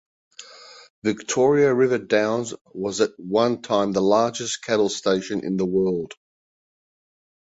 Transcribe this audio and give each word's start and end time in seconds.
Victoria 1.03 1.71
River 1.71 1.99
Downs 1.99 2.55
was 2.73 3.01
at 3.01 3.11
one 3.19 3.61
time 3.61 3.91
the 3.91 4.01
largest 4.01 4.63
cattle 4.63 4.89
station 4.89 5.45
in 5.45 5.57
the 5.57 5.65
world. 5.67 6.15